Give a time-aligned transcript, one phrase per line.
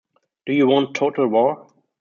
[0.47, 1.67] Do you want total war?